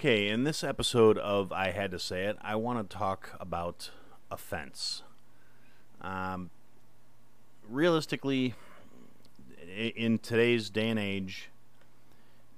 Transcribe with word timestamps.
Okay, 0.00 0.28
in 0.28 0.44
this 0.44 0.64
episode 0.64 1.18
of 1.18 1.52
I 1.52 1.72
Had 1.72 1.90
to 1.90 1.98
Say 1.98 2.24
It, 2.24 2.38
I 2.40 2.56
want 2.56 2.88
to 2.88 2.96
talk 2.96 3.36
about 3.38 3.90
offense. 4.30 5.02
Um, 6.00 6.48
realistically, 7.68 8.54
in 9.76 10.18
today's 10.18 10.70
day 10.70 10.88
and 10.88 10.98
age, 10.98 11.50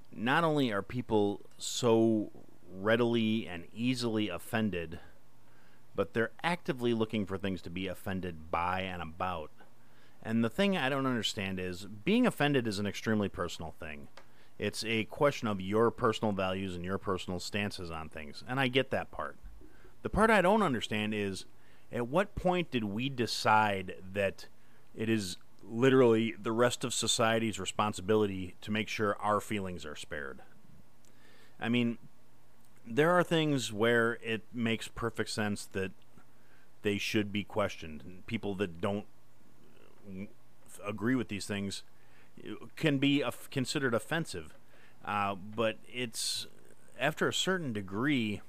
not 0.09 0.45
only 0.45 0.71
are 0.71 0.81
people 0.81 1.41
so 1.57 2.31
readily 2.73 3.45
and 3.45 3.65
easily 3.75 4.29
offended, 4.29 4.99
but 5.97 6.13
they're 6.13 6.31
actively 6.45 6.93
looking 6.93 7.25
for 7.25 7.37
things 7.37 7.61
to 7.63 7.69
be 7.69 7.87
offended 7.87 8.51
by 8.51 8.83
and 8.83 9.01
about. 9.01 9.51
And 10.23 10.45
the 10.45 10.49
thing 10.49 10.77
I 10.77 10.87
don't 10.87 11.05
understand 11.05 11.59
is 11.59 11.87
being 12.05 12.25
offended 12.25 12.67
is 12.67 12.79
an 12.79 12.87
extremely 12.87 13.27
personal 13.27 13.75
thing. 13.81 14.07
It's 14.59 14.83
a 14.85 15.05
question 15.05 15.47
of 15.47 15.59
your 15.59 15.91
personal 15.91 16.31
values 16.31 16.75
and 16.75 16.85
your 16.85 16.97
personal 16.97 17.39
stances 17.39 17.89
on 17.91 18.09
things. 18.09 18.43
And 18.47 18.59
I 18.59 18.67
get 18.67 18.91
that 18.91 19.11
part. 19.11 19.37
The 20.03 20.09
part 20.09 20.29
I 20.29 20.41
don't 20.41 20.61
understand 20.61 21.13
is 21.13 21.45
at 21.91 22.07
what 22.07 22.35
point 22.35 22.71
did 22.71 22.83
we 22.83 23.09
decide 23.09 23.95
that 24.13 24.47
it 24.95 25.09
is 25.09 25.37
literally 25.63 26.35
the 26.41 26.51
rest 26.51 26.83
of 26.83 26.93
society's 26.93 27.59
responsibility 27.59 28.55
to 28.61 28.71
make 28.71 28.89
sure 28.89 29.17
our 29.19 29.39
feelings 29.39 29.85
are 29.85 29.95
spared? 29.95 30.41
I 31.59 31.69
mean, 31.69 31.97
there 32.85 33.11
are 33.11 33.23
things 33.23 33.71
where 33.71 34.17
it 34.21 34.43
makes 34.53 34.87
perfect 34.87 35.29
sense 35.29 35.65
that 35.71 35.91
they 36.81 36.97
should 36.97 37.31
be 37.31 37.43
questioned. 37.43 38.23
People 38.27 38.55
that 38.55 38.81
don't 38.81 39.05
agree 40.85 41.15
with 41.15 41.29
these 41.29 41.45
things 41.45 41.83
can 42.75 42.97
be 42.97 43.23
considered 43.51 43.93
offensive. 43.93 44.53
Uh, 45.05 45.35
but 45.35 45.77
it's 45.91 46.47
after 46.99 47.27
a 47.27 47.33
certain 47.33 47.73
degree, 47.73 48.41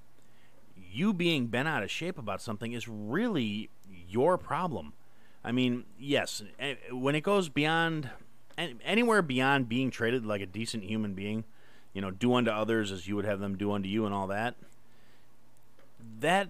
you 0.77 1.13
being 1.13 1.47
bent 1.47 1.69
out 1.69 1.83
of 1.83 1.91
shape 1.91 2.19
about 2.19 2.41
something 2.41 2.73
is 2.73 2.89
really 2.89 3.71
your 4.09 4.39
problem. 4.39 4.93
I 5.45 5.53
mean, 5.53 5.85
yes, 5.99 6.43
when 6.91 7.15
it 7.15 7.23
goes 7.23 7.49
beyond 7.49 8.11
anywhere 8.57 9.23
beyond 9.23 9.69
being 9.69 9.91
treated 9.91 10.25
like 10.25 10.41
a 10.41 10.47
decent 10.47 10.85
human 10.85 11.15
being, 11.15 11.45
you 11.93 12.01
know, 12.01 12.11
do 12.11 12.35
unto 12.35 12.51
others 12.51 12.93
as 12.93 13.07
you 13.07 13.17
would 13.17 13.25
have 13.25 13.41
them 13.41 13.57
do 13.57 13.73
unto 13.73 13.89
you 13.89 14.07
and 14.07 14.15
all 14.15 14.27
that. 14.29 14.55
That 16.21 16.49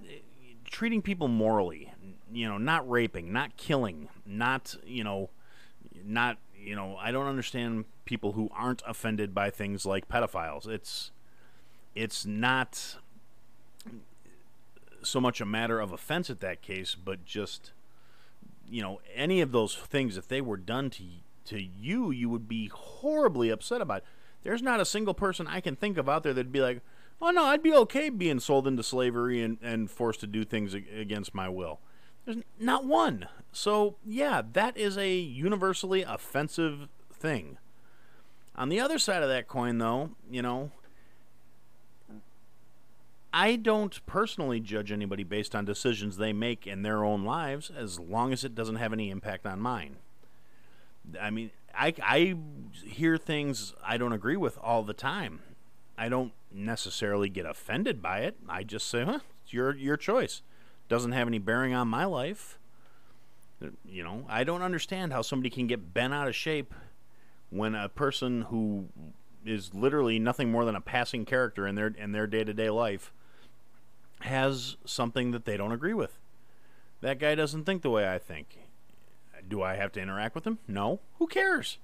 treating 0.64 1.02
people 1.02 1.28
morally, 1.28 1.92
you 2.32 2.48
know, 2.48 2.58
not 2.58 2.88
raping, 2.88 3.32
not 3.32 3.56
killing, 3.56 4.08
not, 4.26 4.76
you 4.84 5.04
know, 5.04 5.30
not 6.04 6.38
you 6.64 6.76
know, 6.76 6.96
I 6.96 7.10
don't 7.10 7.26
understand 7.26 7.84
people 8.04 8.32
who 8.32 8.48
aren't 8.52 8.82
offended 8.86 9.34
by 9.34 9.50
things 9.50 9.84
like 9.86 10.08
pedophiles. 10.08 10.66
It's 10.66 11.10
it's 11.94 12.26
not 12.26 12.96
so 15.02 15.20
much 15.20 15.40
a 15.40 15.46
matter 15.46 15.80
of 15.80 15.92
offense 15.92 16.30
at 16.30 16.40
that 16.40 16.62
case, 16.62 16.94
but 16.94 17.24
just 17.24 17.72
you 18.68 18.82
know, 18.82 19.00
any 19.14 19.40
of 19.40 19.52
those 19.52 19.74
things 19.74 20.16
if 20.16 20.26
they 20.26 20.40
were 20.40 20.56
done 20.56 20.90
to 20.90 21.04
to 21.46 21.62
you, 21.62 22.10
you 22.10 22.28
would 22.28 22.48
be 22.48 22.68
horribly 22.68 23.50
upset 23.50 23.80
about. 23.80 23.98
It. 23.98 24.04
There's 24.44 24.62
not 24.62 24.80
a 24.80 24.84
single 24.84 25.14
person 25.14 25.46
I 25.46 25.60
can 25.60 25.76
think 25.76 25.98
of 25.98 26.08
out 26.08 26.22
there 26.22 26.32
that'd 26.32 26.52
be 26.52 26.60
like, 26.60 26.80
"Oh 27.20 27.30
no, 27.30 27.44
I'd 27.44 27.62
be 27.62 27.74
okay 27.74 28.08
being 28.08 28.40
sold 28.40 28.66
into 28.66 28.82
slavery 28.82 29.42
and 29.42 29.58
and 29.62 29.90
forced 29.90 30.20
to 30.20 30.26
do 30.26 30.44
things 30.44 30.74
against 30.74 31.34
my 31.34 31.48
will." 31.48 31.80
There's 32.24 32.38
not 32.58 32.84
one. 32.84 33.28
So, 33.52 33.96
yeah, 34.04 34.42
that 34.52 34.76
is 34.76 34.96
a 34.96 35.14
universally 35.14 36.02
offensive 36.02 36.88
thing. 37.12 37.58
On 38.56 38.68
the 38.68 38.80
other 38.80 38.98
side 38.98 39.22
of 39.22 39.28
that 39.28 39.48
coin, 39.48 39.78
though, 39.78 40.10
you 40.30 40.42
know, 40.42 40.70
I 43.32 43.56
don't 43.56 44.04
personally 44.06 44.60
judge 44.60 44.92
anybody 44.92 45.24
based 45.24 45.54
on 45.54 45.64
decisions 45.64 46.16
they 46.16 46.32
make 46.32 46.66
in 46.66 46.82
their 46.82 47.04
own 47.04 47.24
lives 47.24 47.70
as 47.76 47.98
long 47.98 48.32
as 48.32 48.44
it 48.44 48.54
doesn't 48.54 48.76
have 48.76 48.92
any 48.92 49.10
impact 49.10 49.44
on 49.44 49.60
mine. 49.60 49.96
I 51.20 51.30
mean, 51.30 51.50
I, 51.76 51.94
I 52.02 52.36
hear 52.84 53.18
things 53.18 53.74
I 53.84 53.96
don't 53.96 54.12
agree 54.12 54.36
with 54.36 54.56
all 54.62 54.84
the 54.84 54.94
time. 54.94 55.40
I 55.98 56.08
don't 56.08 56.32
necessarily 56.52 57.28
get 57.28 57.44
offended 57.44 58.00
by 58.00 58.20
it. 58.20 58.36
I 58.48 58.62
just 58.62 58.88
say, 58.88 59.04
huh, 59.04 59.20
it's 59.42 59.52
your, 59.52 59.74
your 59.74 59.96
choice 59.96 60.42
doesn't 60.88 61.12
have 61.12 61.28
any 61.28 61.38
bearing 61.38 61.74
on 61.74 61.88
my 61.88 62.04
life. 62.04 62.58
You 63.84 64.04
know, 64.04 64.24
I 64.28 64.44
don't 64.44 64.62
understand 64.62 65.12
how 65.12 65.22
somebody 65.22 65.50
can 65.50 65.66
get 65.66 65.94
bent 65.94 66.12
out 66.12 66.28
of 66.28 66.34
shape 66.34 66.74
when 67.50 67.74
a 67.74 67.88
person 67.88 68.42
who 68.42 68.86
is 69.46 69.72
literally 69.74 70.18
nothing 70.18 70.50
more 70.50 70.64
than 70.64 70.76
a 70.76 70.80
passing 70.80 71.24
character 71.24 71.66
in 71.66 71.74
their 71.74 71.88
in 71.88 72.12
their 72.12 72.26
day-to-day 72.26 72.70
life 72.70 73.12
has 74.20 74.76
something 74.84 75.30
that 75.30 75.44
they 75.44 75.56
don't 75.56 75.72
agree 75.72 75.94
with. 75.94 76.18
That 77.00 77.18
guy 77.18 77.34
doesn't 77.34 77.64
think 77.64 77.82
the 77.82 77.90
way 77.90 78.08
I 78.08 78.18
think. 78.18 78.58
Do 79.46 79.62
I 79.62 79.74
have 79.74 79.92
to 79.92 80.00
interact 80.00 80.34
with 80.34 80.46
him? 80.46 80.58
No. 80.66 81.00
Who 81.18 81.26
cares? 81.26 81.78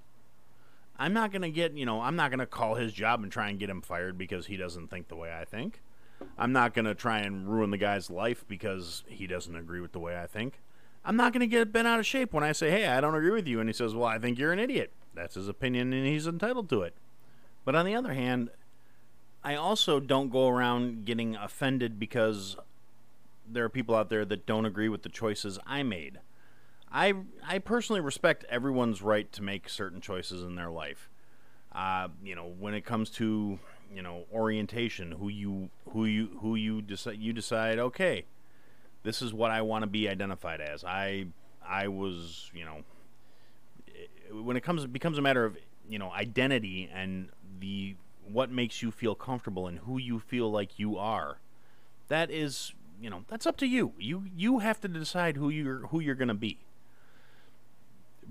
I'm 0.98 1.12
not 1.12 1.32
going 1.32 1.42
to 1.42 1.50
get, 1.50 1.76
you 1.76 1.84
know, 1.84 2.00
I'm 2.00 2.16
not 2.16 2.30
going 2.30 2.40
to 2.40 2.46
call 2.46 2.74
his 2.74 2.92
job 2.92 3.22
and 3.22 3.30
try 3.30 3.50
and 3.50 3.58
get 3.58 3.70
him 3.70 3.82
fired 3.82 4.16
because 4.16 4.46
he 4.46 4.56
doesn't 4.56 4.88
think 4.88 5.08
the 5.08 5.16
way 5.16 5.32
I 5.32 5.44
think. 5.44 5.80
I'm 6.38 6.52
not 6.52 6.74
going 6.74 6.84
to 6.86 6.94
try 6.94 7.18
and 7.18 7.48
ruin 7.48 7.70
the 7.70 7.78
guy's 7.78 8.10
life 8.10 8.44
because 8.48 9.04
he 9.08 9.26
doesn't 9.26 9.54
agree 9.54 9.80
with 9.80 9.92
the 9.92 9.98
way 9.98 10.18
I 10.18 10.26
think. 10.26 10.60
I'm 11.04 11.16
not 11.16 11.32
going 11.32 11.40
to 11.40 11.46
get 11.46 11.72
bent 11.72 11.88
out 11.88 11.98
of 11.98 12.06
shape 12.06 12.32
when 12.32 12.44
I 12.44 12.52
say, 12.52 12.70
hey, 12.70 12.86
I 12.86 13.00
don't 13.00 13.14
agree 13.14 13.30
with 13.30 13.46
you. 13.46 13.60
And 13.60 13.68
he 13.68 13.72
says, 13.72 13.94
well, 13.94 14.06
I 14.06 14.18
think 14.18 14.38
you're 14.38 14.52
an 14.52 14.58
idiot. 14.58 14.92
That's 15.14 15.34
his 15.34 15.48
opinion 15.48 15.92
and 15.92 16.06
he's 16.06 16.26
entitled 16.26 16.68
to 16.70 16.82
it. 16.82 16.94
But 17.64 17.74
on 17.74 17.84
the 17.84 17.94
other 17.94 18.14
hand, 18.14 18.50
I 19.42 19.54
also 19.54 20.00
don't 20.00 20.30
go 20.30 20.48
around 20.48 21.04
getting 21.04 21.36
offended 21.36 21.98
because 21.98 22.56
there 23.48 23.64
are 23.64 23.70
people 23.70 23.94
out 23.94 24.10
there 24.10 24.24
that 24.24 24.46
don't 24.46 24.66
agree 24.66 24.88
with 24.88 25.02
the 25.02 25.08
choices 25.08 25.58
I 25.66 25.82
made. 25.82 26.20
I, 26.92 27.14
I 27.46 27.58
personally 27.58 28.00
respect 28.00 28.44
everyone's 28.48 29.00
right 29.02 29.30
to 29.32 29.42
make 29.42 29.68
certain 29.68 30.00
choices 30.00 30.42
in 30.42 30.56
their 30.56 30.70
life. 30.70 31.08
Uh, 31.72 32.08
you 32.22 32.34
know, 32.34 32.52
when 32.58 32.74
it 32.74 32.84
comes 32.84 33.10
to 33.10 33.58
you 33.92 34.02
know 34.02 34.24
orientation 34.32 35.12
who 35.12 35.28
you 35.28 35.70
who 35.90 36.04
you 36.04 36.38
who 36.40 36.54
you 36.54 36.80
decide 36.82 37.18
you 37.18 37.32
decide 37.32 37.78
okay 37.78 38.24
this 39.02 39.22
is 39.22 39.32
what 39.32 39.50
I 39.50 39.62
want 39.62 39.82
to 39.82 39.86
be 39.86 40.08
identified 40.08 40.60
as. 40.60 40.84
I 40.84 41.26
I 41.66 41.88
was 41.88 42.50
you 42.54 42.64
know 42.64 42.82
when 44.42 44.56
it 44.56 44.62
comes 44.62 44.84
it 44.84 44.92
becomes 44.92 45.18
a 45.18 45.22
matter 45.22 45.44
of 45.44 45.56
you 45.88 45.98
know 45.98 46.10
identity 46.12 46.90
and 46.92 47.28
the 47.58 47.96
what 48.30 48.50
makes 48.50 48.82
you 48.82 48.90
feel 48.90 49.14
comfortable 49.14 49.66
and 49.66 49.80
who 49.80 49.98
you 49.98 50.20
feel 50.20 50.50
like 50.50 50.78
you 50.78 50.96
are 50.96 51.38
that 52.08 52.30
is 52.30 52.74
you 53.00 53.08
know 53.08 53.24
that's 53.28 53.46
up 53.46 53.56
to 53.56 53.66
you. 53.66 53.94
You 53.98 54.24
you 54.36 54.58
have 54.58 54.80
to 54.82 54.88
decide 54.88 55.36
who 55.36 55.48
you're 55.48 55.86
who 55.86 56.00
you're 56.00 56.14
going 56.14 56.28
to 56.28 56.34
be. 56.34 56.58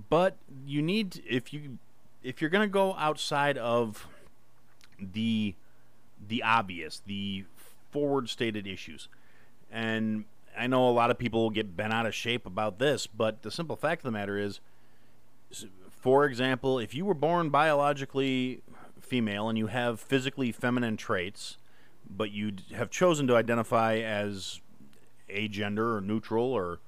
But 0.09 0.37
you 0.65 0.81
need 0.81 1.23
if 1.27 1.51
you 1.51 1.79
if 2.21 2.41
you're 2.41 2.51
going 2.51 2.67
to 2.67 2.71
go 2.71 2.93
outside 2.93 3.57
of 3.57 4.07
the 5.13 5.55
the 6.27 6.43
obvious, 6.43 7.01
the 7.05 7.45
forward 7.91 8.29
stated 8.29 8.67
issues. 8.67 9.07
And 9.71 10.25
I 10.57 10.67
know 10.67 10.89
a 10.89 10.91
lot 10.91 11.11
of 11.11 11.17
people 11.17 11.49
get 11.49 11.77
bent 11.77 11.93
out 11.93 12.05
of 12.05 12.13
shape 12.13 12.45
about 12.45 12.79
this, 12.79 13.07
but 13.07 13.41
the 13.41 13.51
simple 13.51 13.75
fact 13.75 14.01
of 14.01 14.05
the 14.05 14.11
matter 14.11 14.37
is, 14.37 14.59
for 15.89 16.25
example, 16.25 16.79
if 16.79 16.93
you 16.93 17.05
were 17.05 17.13
born 17.13 17.49
biologically 17.49 18.61
female 18.99 19.49
and 19.49 19.57
you 19.57 19.67
have 19.67 19.99
physically 19.99 20.51
feminine 20.51 20.97
traits, 20.97 21.57
but 22.09 22.31
you 22.31 22.53
have 22.75 22.89
chosen 22.89 23.27
to 23.27 23.35
identify 23.35 23.97
as 23.97 24.61
agender 25.29 25.95
or 25.95 26.01
neutral 26.01 26.51
or 26.53 26.79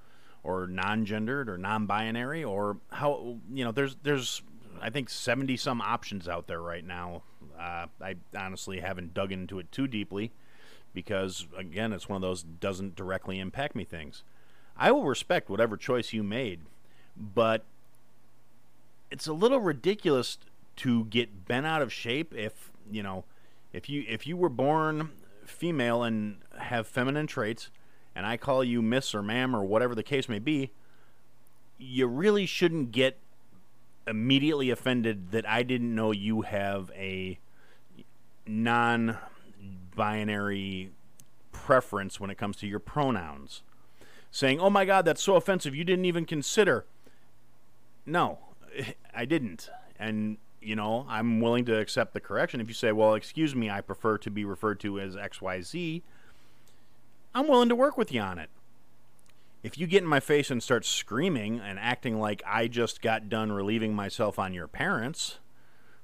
or 0.43 0.65
non-gendered 0.65 1.47
or 1.47 1.57
non-binary 1.57 2.43
or 2.43 2.77
how 2.91 3.37
you 3.53 3.63
know 3.63 3.71
there's 3.71 3.95
there's 4.01 4.41
I 4.81 4.89
think 4.89 5.09
70 5.09 5.57
some 5.57 5.79
options 5.79 6.27
out 6.27 6.47
there 6.47 6.61
right 6.61 6.85
now. 6.85 7.21
Uh, 7.61 7.85
I 8.01 8.15
honestly 8.35 8.79
haven't 8.79 9.13
dug 9.13 9.31
into 9.31 9.59
it 9.59 9.71
too 9.71 9.85
deeply 9.85 10.31
because, 10.93 11.45
again, 11.55 11.93
it's 11.93 12.09
one 12.09 12.15
of 12.15 12.21
those 12.21 12.41
doesn't 12.41 12.95
directly 12.95 13.39
impact 13.39 13.75
me 13.75 13.83
things. 13.83 14.23
I 14.75 14.91
will 14.91 15.03
respect 15.03 15.49
whatever 15.49 15.77
choice 15.77 16.11
you 16.11 16.23
made, 16.23 16.61
but 17.15 17.63
it's 19.11 19.27
a 19.27 19.33
little 19.33 19.59
ridiculous 19.59 20.39
to 20.77 21.05
get 21.05 21.45
bent 21.45 21.65
out 21.65 21.81
of 21.81 21.93
shape 21.93 22.33
if 22.33 22.71
you 22.89 23.03
know 23.03 23.25
if 23.73 23.89
you 23.89 24.03
if 24.07 24.25
you 24.25 24.35
were 24.37 24.49
born 24.49 25.11
female 25.45 26.01
and 26.01 26.37
have 26.57 26.87
feminine 26.87 27.27
traits 27.27 27.69
and 28.15 28.25
I 28.25 28.37
call 28.37 28.63
you 28.63 28.81
miss 28.81 29.13
or 29.13 29.21
ma'am 29.21 29.55
or 29.55 29.63
whatever 29.63 29.93
the 29.93 30.03
case 30.03 30.27
may 30.27 30.39
be, 30.39 30.71
you 31.77 32.07
really 32.07 32.45
shouldn't 32.45 32.91
get 32.91 33.17
immediately 34.07 34.69
offended 34.69 35.31
that 35.31 35.47
I 35.47 35.63
didn't 35.63 35.93
know 35.93 36.11
you 36.11 36.41
have 36.41 36.89
a 36.95 37.39
non 38.45 39.17
binary 39.95 40.91
preference 41.51 42.19
when 42.19 42.29
it 42.29 42.37
comes 42.37 42.57
to 42.57 42.67
your 42.67 42.79
pronouns. 42.79 43.61
Saying, 44.31 44.59
oh 44.59 44.69
my 44.69 44.85
God, 44.85 45.03
that's 45.05 45.21
so 45.21 45.35
offensive, 45.35 45.75
you 45.75 45.83
didn't 45.83 46.05
even 46.05 46.25
consider. 46.25 46.85
No, 48.05 48.39
I 49.15 49.25
didn't. 49.25 49.69
And 49.99 50.37
you 50.61 50.75
know, 50.75 51.05
I'm 51.09 51.41
willing 51.41 51.65
to 51.65 51.77
accept 51.79 52.13
the 52.13 52.19
correction. 52.19 52.61
If 52.61 52.67
you 52.67 52.73
say, 52.73 52.91
well, 52.91 53.15
excuse 53.15 53.55
me, 53.55 53.69
I 53.69 53.81
prefer 53.81 54.17
to 54.19 54.29
be 54.29 54.45
referred 54.45 54.79
to 54.81 54.99
as 54.99 55.15
XYZ, 55.15 56.03
I'm 57.33 57.47
willing 57.47 57.69
to 57.69 57.75
work 57.75 57.97
with 57.97 58.11
you 58.11 58.21
on 58.21 58.37
it. 58.37 58.49
If 59.63 59.77
you 59.77 59.87
get 59.87 60.03
in 60.03 60.09
my 60.09 60.19
face 60.19 60.51
and 60.51 60.61
start 60.61 60.85
screaming 60.85 61.59
and 61.59 61.79
acting 61.79 62.19
like 62.19 62.41
I 62.45 62.67
just 62.67 63.01
got 63.01 63.29
done 63.29 63.51
relieving 63.51 63.93
myself 63.93 64.39
on 64.39 64.53
your 64.53 64.67
parents, 64.67 65.39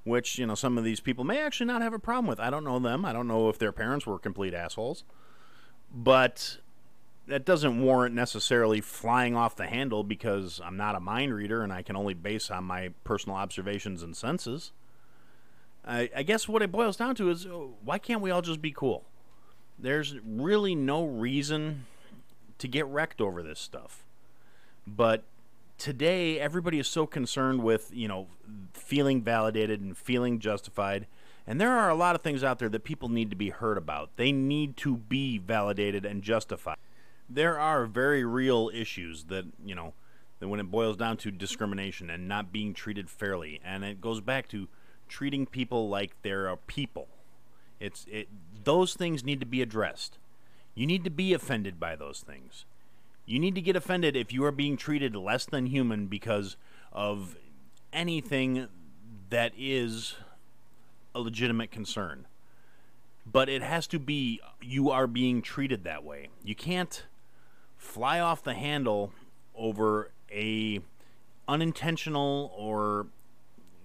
which, 0.07 0.39
you 0.39 0.47
know, 0.47 0.55
some 0.55 0.77
of 0.77 0.83
these 0.83 0.99
people 0.99 1.23
may 1.23 1.39
actually 1.39 1.67
not 1.67 1.81
have 1.81 1.93
a 1.93 1.99
problem 1.99 2.27
with. 2.27 2.39
I 2.39 2.49
don't 2.49 2.63
know 2.63 2.79
them. 2.79 3.05
I 3.05 3.13
don't 3.13 3.27
know 3.27 3.49
if 3.49 3.59
their 3.59 3.71
parents 3.71 4.05
were 4.05 4.17
complete 4.17 4.53
assholes. 4.53 5.03
But 5.93 6.57
that 7.27 7.45
doesn't 7.45 7.81
warrant 7.81 8.15
necessarily 8.15 8.81
flying 8.81 9.35
off 9.35 9.55
the 9.55 9.67
handle 9.67 10.03
because 10.03 10.61
I'm 10.63 10.77
not 10.77 10.95
a 10.95 10.99
mind 10.99 11.33
reader 11.33 11.61
and 11.61 11.71
I 11.71 11.81
can 11.81 11.95
only 11.95 12.13
base 12.13 12.49
on 12.49 12.63
my 12.63 12.91
personal 13.03 13.37
observations 13.37 14.01
and 14.01 14.15
senses. 14.15 14.71
I, 15.85 16.09
I 16.15 16.23
guess 16.23 16.47
what 16.47 16.61
it 16.61 16.71
boils 16.71 16.97
down 16.97 17.15
to 17.15 17.29
is 17.29 17.45
uh, 17.45 17.49
why 17.83 17.97
can't 17.97 18.21
we 18.21 18.31
all 18.31 18.41
just 18.41 18.61
be 18.61 18.71
cool? 18.71 19.03
There's 19.79 20.15
really 20.25 20.73
no 20.73 21.05
reason 21.05 21.85
to 22.57 22.67
get 22.67 22.85
wrecked 22.87 23.21
over 23.21 23.43
this 23.43 23.59
stuff. 23.59 24.03
But 24.85 25.23
today, 25.77 26.39
everybody 26.39 26.79
is 26.79 26.87
so 26.87 27.05
concerned 27.05 27.63
with, 27.63 27.91
you 27.93 28.07
know, 28.07 28.27
feeling 28.73 29.21
validated 29.21 29.81
and 29.81 29.97
feeling 29.97 30.39
justified. 30.39 31.07
And 31.45 31.61
there 31.61 31.71
are 31.71 31.89
a 31.89 31.95
lot 31.95 32.15
of 32.15 32.21
things 32.21 32.43
out 32.43 32.59
there 32.59 32.69
that 32.69 32.83
people 32.83 33.09
need 33.09 33.29
to 33.29 33.35
be 33.35 33.49
heard 33.49 33.77
about. 33.77 34.09
They 34.17 34.31
need 34.31 34.75
to 34.77 34.97
be 34.97 35.37
validated 35.37 36.05
and 36.05 36.21
justified 36.21 36.77
there 37.29 37.59
are 37.59 37.85
very 37.85 38.23
real 38.23 38.71
issues 38.73 39.25
that 39.25 39.45
you 39.63 39.75
know 39.75 39.93
that 40.39 40.47
when 40.47 40.59
it 40.59 40.71
boils 40.71 40.97
down 40.97 41.17
to 41.17 41.31
discrimination 41.31 42.09
and 42.09 42.27
not 42.27 42.51
being 42.51 42.73
treated 42.73 43.09
fairly, 43.09 43.59
and 43.63 43.83
it 43.83 43.99
goes 43.99 44.21
back 44.21 44.47
to 44.49 44.67
treating 45.09 45.45
people 45.45 45.89
like 45.89 46.13
they're 46.21 46.47
a 46.47 46.57
people. 46.57 47.07
It's 47.79 48.05
it 48.09 48.27
those 48.63 48.93
things 48.93 49.23
need 49.23 49.39
to 49.39 49.45
be 49.45 49.61
addressed. 49.61 50.17
You 50.75 50.85
need 50.85 51.03
to 51.03 51.09
be 51.09 51.33
offended 51.33 51.79
by 51.79 51.95
those 51.95 52.21
things. 52.21 52.65
You 53.27 53.39
need 53.39 53.55
to 53.55 53.61
get 53.61 53.75
offended 53.75 54.15
if 54.15 54.31
you 54.31 54.45
are 54.45 54.53
being 54.53 54.77
treated 54.77 55.13
less 55.13 55.45
than 55.45 55.65
human 55.65 56.07
because 56.07 56.55
of 56.93 57.35
anything 57.91 58.69
that 59.29 59.51
is 59.57 60.15
a 61.13 61.19
legitimate 61.19 61.69
concern. 61.69 62.25
But 63.29 63.49
it 63.49 63.61
has 63.61 63.85
to 63.87 63.99
be 63.99 64.39
you 64.61 64.89
are 64.89 65.07
being 65.07 65.41
treated 65.41 65.83
that 65.83 66.05
way. 66.05 66.29
You 66.41 66.55
can't 66.55 67.05
fly 67.75 68.21
off 68.21 68.41
the 68.43 68.53
handle 68.53 69.11
over 69.53 70.11
a 70.31 70.79
unintentional 71.49 72.53
or 72.55 73.07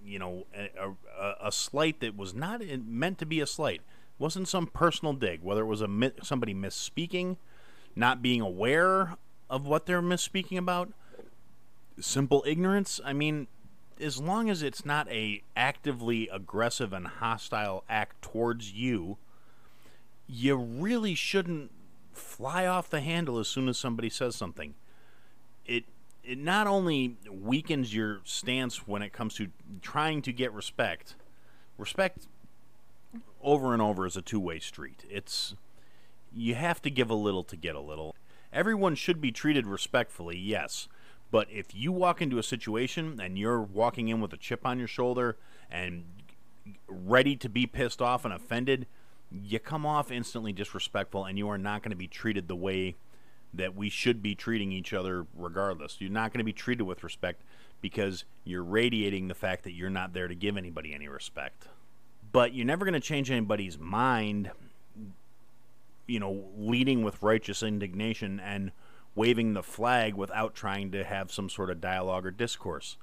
you 0.05 0.19
know 0.19 0.47
a, 0.55 0.91
a, 1.19 1.49
a 1.49 1.53
slight 1.53 2.01
that 2.01 2.17
was 2.17 2.33
not 2.33 2.61
meant 2.87 3.19
to 3.19 3.27
be 3.27 3.41
a 3.41 3.47
slight 3.47 3.77
it 3.77 3.83
wasn't 4.19 4.49
some 4.49 4.67
personal 4.67 5.13
dig 5.13 5.41
whether 5.43 5.63
it 5.63 5.67
was 5.67 5.81
a 5.81 6.13
somebody 6.23 6.53
misspeaking 6.53 7.37
not 7.95 8.21
being 8.21 8.41
aware 8.41 9.17
of 9.53 9.65
what 9.65 9.87
they're 9.87 10.03
misspeaking 10.03 10.59
about 10.59 10.93
simple 12.01 12.43
ignorance 12.45 13.01
i 13.05 13.13
mean 13.13 13.47
as 14.01 14.19
long 14.19 14.51
as 14.51 14.63
it's 14.63 14.85
not 14.85 15.09
a 15.13 15.41
actively 15.55 16.29
aggressive 16.33 16.93
and 16.93 17.07
hostile 17.07 17.85
act 17.89 18.21
towards 18.21 18.73
you 18.73 19.17
you 20.27 20.57
really 20.57 21.15
shouldn't 21.15 21.71
fly 22.13 22.67
off 22.67 22.91
the 22.91 23.01
handle 23.01 23.39
as 23.39 23.49
soon 23.49 23.69
as 23.69 23.79
somebody 23.79 24.09
says 24.09 24.37
something. 24.37 24.75
It 25.67 25.85
it 26.25 26.39
not 26.39 26.67
only 26.67 27.17
weakens 27.31 27.95
your 27.95 28.21
stance 28.25 28.87
when 28.87 29.03
it 29.03 29.13
comes 29.13 29.35
to 29.35 29.49
trying 29.81 30.23
to 30.23 30.33
get 30.33 30.53
respect. 30.53 31.15
Respect 31.79 32.27
over 33.43 33.73
and 33.73 33.83
over 33.83 34.07
is 34.07 34.17
a 34.17 34.23
two-way 34.23 34.61
street. 34.61 35.05
It's 35.11 35.55
you 36.33 36.55
have 36.55 36.81
to 36.83 36.91
give 36.91 37.11
a 37.11 37.15
little 37.15 37.45
to 37.45 37.57
get 37.57 37.75
a 37.75 37.81
little. 37.81 38.15
Everyone 38.53 38.95
should 38.95 39.21
be 39.21 39.33
treated 39.33 39.67
respectfully, 39.67 40.37
yes. 40.37 40.89
But 41.31 41.49
if 41.51 41.75
you 41.75 41.91
walk 41.93 42.21
into 42.21 42.39
a 42.39 42.43
situation 42.43 43.19
and 43.21 43.39
you're 43.39 43.63
walking 43.63 44.09
in 44.09 44.21
with 44.21 44.33
a 44.33 44.37
chip 44.37 44.67
on 44.67 44.79
your 44.79 44.89
shoulder 44.89 45.37
and 45.71 46.05
ready 46.87 47.37
to 47.37 47.49
be 47.49 47.67
pissed 47.67 48.03
off 48.03 48.25
and 48.25 48.35
offended, 48.35 48.87
you 49.31 49.59
come 49.59 49.87
off 49.87 50.11
instantly 50.11 50.53
disrespectful 50.53 51.25
and 51.25 51.39
you 51.39 51.49
are 51.49 51.57
not 51.57 51.83
going 51.83 51.91
to 51.91 51.97
be 51.97 52.07
treated 52.07 52.49
the 52.49 52.57
way 52.57 52.97
that 53.55 53.75
we 53.75 53.89
should 53.89 54.23
be 54.23 54.35
treating 54.35 54.73
each 54.73 54.93
other 54.93 55.27
regardless. 55.35 55.97
You're 55.99 56.11
not 56.11 56.33
going 56.33 56.39
to 56.39 56.45
be 56.45 56.53
treated 56.53 56.85
with 56.85 57.03
respect 57.03 57.43
because 57.81 58.25
you're 58.45 58.63
radiating 58.63 59.29
the 59.29 59.35
fact 59.35 59.65
that 59.65 59.73
you're 59.73 59.91
not 59.91 60.13
there 60.13 60.29
to 60.29 60.35
give 60.35 60.57
anybody 60.57 60.95
any 60.95 61.09
respect. 61.09 61.67
But 62.31 62.55
you're 62.55 62.67
never 62.67 62.85
going 62.85 62.95
to 62.95 63.01
change 63.01 63.31
anybody's 63.31 63.79
mind, 63.79 64.51
you 66.07 66.21
know, 66.21 66.51
leading 66.57 67.03
with 67.03 67.23
righteous 67.23 67.63
indignation 67.63 68.41
and 68.41 68.73
waving 69.15 69.55
the 69.55 69.63
flag 69.63 70.15
without 70.15 70.55
trying 70.55 70.91
to 70.93 71.05
have 71.05 71.33
some 71.33 71.49
sort 71.49 71.71
of 71.71 71.81
dialogue 71.81 72.27
or 72.27 72.31
discourse. 72.31 72.97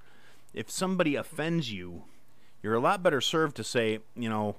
If 0.54 0.70
somebody 0.70 1.16
offends 1.16 1.72
you, 1.72 2.04
you're 2.64 2.74
a 2.74 2.80
lot 2.80 3.04
better 3.04 3.22
served 3.22 3.56
to 3.58 3.64
say, 3.64 4.00
you 4.16 4.30
know, 4.30 4.58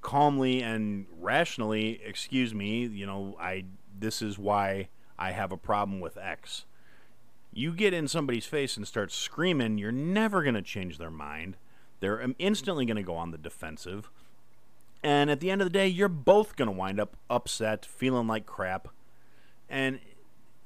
calmly 0.00 0.62
and 0.62 1.06
rationally, 1.18 2.00
excuse 2.04 2.54
me, 2.54 2.86
you 2.86 3.06
know, 3.06 3.36
I 3.40 3.64
this 3.98 4.22
is 4.22 4.38
why 4.38 4.88
I 5.18 5.32
have 5.32 5.52
a 5.52 5.56
problem 5.56 6.00
with 6.00 6.16
X. 6.16 6.64
You 7.52 7.72
get 7.72 7.94
in 7.94 8.08
somebody's 8.08 8.46
face 8.46 8.76
and 8.76 8.86
start 8.86 9.12
screaming, 9.12 9.78
you're 9.78 9.92
never 9.92 10.42
going 10.42 10.56
to 10.56 10.62
change 10.62 10.98
their 10.98 11.10
mind. 11.10 11.56
They're 12.00 12.22
um, 12.22 12.34
instantly 12.38 12.84
going 12.84 12.96
to 12.96 13.02
go 13.02 13.14
on 13.14 13.30
the 13.30 13.38
defensive. 13.38 14.10
And 15.04 15.30
at 15.30 15.40
the 15.40 15.50
end 15.50 15.60
of 15.60 15.66
the 15.66 15.70
day, 15.72 15.86
you're 15.86 16.08
both 16.08 16.56
going 16.56 16.66
to 16.66 16.72
wind 16.72 16.98
up 16.98 17.14
upset, 17.28 17.84
feeling 17.84 18.26
like 18.26 18.46
crap. 18.46 18.88
And 19.68 20.00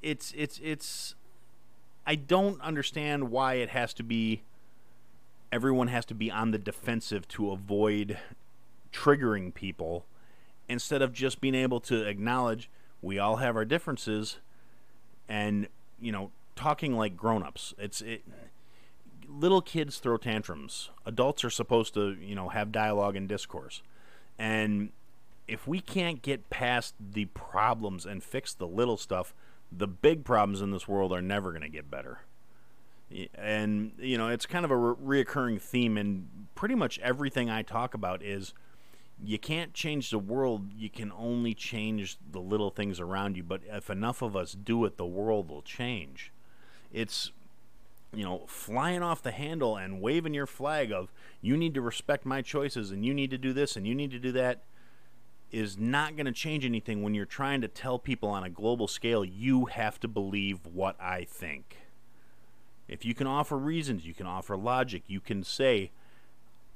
it's 0.01 0.33
it's 0.35 0.61
it's 0.63 1.13
I 2.07 2.15
don't 2.15 2.61
understand 2.61 3.31
why 3.31 3.55
it 3.55 3.69
has 3.69 3.93
to 3.95 4.03
be 4.03 4.43
everyone 5.51 5.89
has 5.89 6.05
to 6.05 6.13
be 6.13 6.31
on 6.31 6.51
the 6.51 6.57
defensive 6.57 7.27
to 7.27 7.51
avoid 7.51 8.17
triggering 8.93 9.53
people 9.53 10.05
instead 10.69 11.01
of 11.01 11.11
just 11.11 11.41
being 11.41 11.55
able 11.55 11.81
to 11.81 12.07
acknowledge 12.07 12.69
we 13.01 13.19
all 13.19 13.37
have 13.37 13.57
our 13.57 13.65
differences 13.65 14.37
and 15.27 15.67
you 15.99 16.13
know 16.13 16.31
talking 16.55 16.95
like 16.95 17.17
grown-ups. 17.17 17.73
It's 17.77 17.99
it 17.99 18.23
little 19.27 19.61
kids 19.61 19.97
throw 19.97 20.15
tantrums. 20.15 20.91
Adults 21.05 21.43
are 21.43 21.49
supposed 21.49 21.93
to 21.95 22.15
you 22.21 22.35
know 22.35 22.47
have 22.47 22.71
dialogue 22.71 23.17
and 23.17 23.27
discourse 23.27 23.81
and 24.39 24.89
if 25.47 25.67
we 25.67 25.79
can't 25.79 26.21
get 26.21 26.49
past 26.49 26.95
the 26.99 27.25
problems 27.25 28.05
and 28.05 28.23
fix 28.23 28.53
the 28.53 28.67
little 28.67 28.97
stuff 28.97 29.33
the 29.71 29.87
big 29.87 30.23
problems 30.23 30.61
in 30.61 30.71
this 30.71 30.87
world 30.87 31.13
are 31.13 31.21
never 31.21 31.51
going 31.51 31.61
to 31.61 31.69
get 31.69 31.91
better 31.91 32.21
and 33.35 33.91
you 33.99 34.17
know 34.17 34.29
it's 34.29 34.45
kind 34.45 34.65
of 34.65 34.71
a 34.71 34.77
re- 34.77 35.23
reoccurring 35.23 35.61
theme 35.61 35.97
and 35.97 36.27
pretty 36.55 36.75
much 36.75 36.97
everything 36.99 37.49
i 37.49 37.61
talk 37.61 37.93
about 37.93 38.23
is 38.23 38.53
you 39.23 39.37
can't 39.37 39.73
change 39.73 40.09
the 40.09 40.19
world. 40.19 40.71
You 40.77 40.89
can 40.89 41.11
only 41.11 41.53
change 41.53 42.17
the 42.31 42.39
little 42.39 42.69
things 42.69 42.99
around 42.99 43.35
you. 43.35 43.43
But 43.43 43.61
if 43.65 43.89
enough 43.89 44.21
of 44.21 44.35
us 44.35 44.53
do 44.53 44.85
it, 44.85 44.97
the 44.97 45.05
world 45.05 45.49
will 45.49 45.61
change. 45.61 46.31
It's, 46.91 47.31
you 48.13 48.23
know, 48.23 48.43
flying 48.47 49.03
off 49.03 49.21
the 49.21 49.31
handle 49.31 49.77
and 49.77 50.01
waving 50.01 50.33
your 50.33 50.47
flag 50.47 50.91
of, 50.91 51.11
you 51.41 51.55
need 51.55 51.73
to 51.75 51.81
respect 51.81 52.25
my 52.25 52.41
choices 52.41 52.91
and 52.91 53.05
you 53.05 53.13
need 53.13 53.29
to 53.29 53.37
do 53.37 53.53
this 53.53 53.75
and 53.75 53.87
you 53.87 53.93
need 53.93 54.11
to 54.11 54.19
do 54.19 54.31
that 54.31 54.61
is 55.51 55.77
not 55.77 56.15
going 56.15 56.25
to 56.25 56.31
change 56.31 56.65
anything 56.65 57.01
when 57.01 57.13
you're 57.13 57.25
trying 57.25 57.61
to 57.61 57.67
tell 57.67 57.97
people 57.97 58.29
on 58.29 58.43
a 58.43 58.49
global 58.49 58.87
scale, 58.87 59.25
you 59.25 59.65
have 59.65 59.99
to 59.99 60.07
believe 60.07 60.59
what 60.65 60.95
I 61.01 61.23
think. 61.23 61.77
If 62.87 63.05
you 63.05 63.13
can 63.13 63.27
offer 63.27 63.57
reasons, 63.57 64.05
you 64.05 64.13
can 64.13 64.25
offer 64.25 64.57
logic, 64.57 65.03
you 65.07 65.19
can 65.19 65.43
say, 65.43 65.91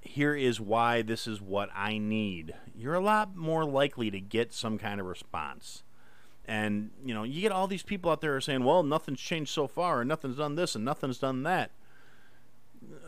here 0.01 0.35
is 0.35 0.59
why 0.59 1.01
this 1.01 1.27
is 1.27 1.41
what 1.41 1.69
I 1.73 1.97
need, 1.97 2.53
you're 2.75 2.93
a 2.93 2.99
lot 2.99 3.35
more 3.35 3.65
likely 3.65 4.11
to 4.11 4.19
get 4.19 4.53
some 4.53 4.77
kind 4.77 4.99
of 4.99 5.07
response. 5.07 5.83
And, 6.45 6.91
you 7.05 7.13
know, 7.13 7.23
you 7.23 7.41
get 7.41 7.51
all 7.51 7.67
these 7.67 7.83
people 7.83 8.11
out 8.11 8.21
there 8.21 8.39
saying, 8.41 8.63
well, 8.63 8.83
nothing's 8.83 9.21
changed 9.21 9.51
so 9.51 9.67
far, 9.67 10.01
and 10.01 10.09
nothing's 10.09 10.37
done 10.37 10.55
this, 10.55 10.75
and 10.75 10.83
nothing's 10.83 11.17
done 11.17 11.43
that. 11.43 11.71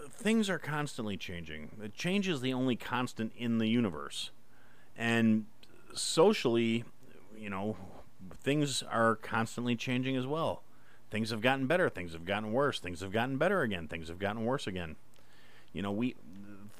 Things 0.09 0.49
are 0.49 0.59
constantly 0.59 1.17
changing. 1.17 1.91
Change 1.95 2.29
is 2.29 2.39
the 2.39 2.53
only 2.53 2.77
constant 2.77 3.33
in 3.35 3.57
the 3.57 3.67
universe. 3.67 4.31
And 4.97 5.45
socially, 5.93 6.85
you 7.37 7.49
know, 7.49 7.75
things 8.33 8.83
are 8.83 9.15
constantly 9.17 9.75
changing 9.75 10.15
as 10.15 10.25
well. 10.25 10.63
Things 11.11 11.29
have 11.29 11.41
gotten 11.41 11.67
better, 11.67 11.89
things 11.89 12.13
have 12.13 12.25
gotten 12.25 12.51
worse, 12.51 12.79
things 12.79 13.01
have 13.01 13.11
gotten 13.11 13.37
better 13.37 13.61
again, 13.61 13.87
things 13.87 14.07
have 14.07 14.19
gotten 14.19 14.45
worse 14.45 14.65
again. 14.65 14.95
You 15.73 15.81
know, 15.81 15.91
we 15.91 16.15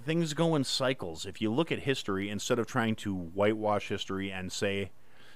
things 0.05 0.33
go 0.33 0.55
in 0.55 0.63
cycles. 0.63 1.25
If 1.25 1.41
you 1.41 1.51
look 1.51 1.71
at 1.71 1.79
history, 1.79 2.29
instead 2.29 2.59
of 2.59 2.67
trying 2.67 2.95
to 2.97 3.13
whitewash 3.13 3.89
history 3.89 4.31
and 4.31 4.51
say, 4.51 4.91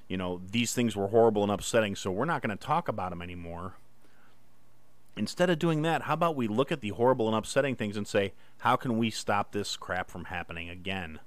you 0.09 0.17
know, 0.17 0.41
these 0.51 0.73
things 0.73 0.95
were 0.95 1.07
horrible 1.07 1.43
and 1.43 1.51
upsetting, 1.51 1.95
so 1.95 2.11
we're 2.11 2.25
not 2.25 2.41
going 2.41 2.55
to 2.55 2.61
talk 2.61 2.87
about 2.87 3.11
them 3.11 3.21
anymore. 3.21 3.75
Instead 5.15 5.49
of 5.49 5.59
doing 5.59 5.83
that, 5.83 6.03
how 6.03 6.13
about 6.13 6.35
we 6.35 6.47
look 6.47 6.71
at 6.71 6.81
the 6.81 6.89
horrible 6.89 7.27
and 7.27 7.35
upsetting 7.35 7.75
things 7.75 7.95
and 7.95 8.07
say, 8.07 8.33
how 8.59 8.75
can 8.75 8.97
we 8.97 9.09
stop 9.09 9.51
this 9.51 9.77
crap 9.77 10.09
from 10.09 10.25
happening 10.25 10.69
again? 10.69 11.19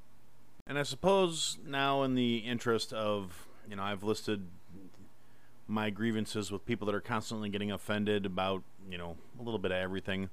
And 0.66 0.78
I 0.78 0.82
suppose 0.82 1.58
now, 1.66 2.02
in 2.02 2.14
the 2.14 2.38
interest 2.38 2.92
of, 2.92 3.46
you 3.68 3.76
know, 3.76 3.82
I've 3.82 4.02
listed 4.02 4.46
my 5.68 5.90
grievances 5.90 6.50
with 6.50 6.66
people 6.66 6.86
that 6.86 6.94
are 6.94 7.00
constantly 7.00 7.48
getting 7.48 7.70
offended 7.70 8.26
about, 8.26 8.62
you 8.90 8.98
know, 8.98 9.16
a 9.38 9.42
little 9.42 9.58
bit 9.58 9.70
of 9.70 9.78
everything. 9.78 10.28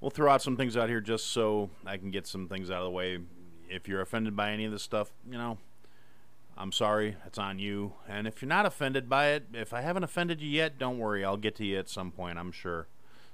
We'll 0.00 0.10
throw 0.10 0.32
out 0.32 0.42
some 0.42 0.56
things 0.56 0.76
out 0.76 0.88
here 0.88 1.00
just 1.00 1.28
so 1.28 1.70
I 1.86 1.96
can 1.96 2.10
get 2.10 2.26
some 2.26 2.48
things 2.48 2.70
out 2.70 2.78
of 2.78 2.84
the 2.84 2.90
way. 2.90 3.18
If 3.68 3.88
you're 3.88 4.00
offended 4.00 4.34
by 4.34 4.52
any 4.52 4.64
of 4.64 4.72
this 4.72 4.82
stuff, 4.82 5.12
you 5.30 5.38
know, 5.38 5.58
I'm 6.62 6.70
sorry, 6.70 7.16
it's 7.26 7.38
on 7.38 7.58
you. 7.58 7.94
And 8.08 8.28
if 8.28 8.40
you're 8.40 8.48
not 8.48 8.66
offended 8.66 9.08
by 9.08 9.30
it, 9.30 9.46
if 9.52 9.72
I 9.72 9.80
haven't 9.80 10.04
offended 10.04 10.40
you 10.40 10.48
yet, 10.48 10.78
don't 10.78 11.00
worry, 11.00 11.24
I'll 11.24 11.36
get 11.36 11.56
to 11.56 11.66
you 11.66 11.76
at 11.76 11.88
some 11.88 12.12
point, 12.12 12.38
I'm 12.38 12.52
sure. 12.52 12.86